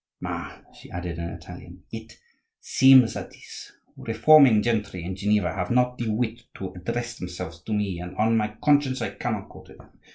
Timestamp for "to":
6.55-6.73, 7.61-7.71, 9.61-9.75